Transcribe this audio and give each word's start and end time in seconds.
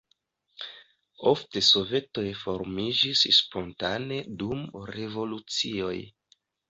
Ofte 1.31 1.61
sovetoj 1.67 2.25
formiĝis 2.45 3.21
spontane 3.41 4.19
dum 4.41 4.65
revolucioj. 4.97 5.97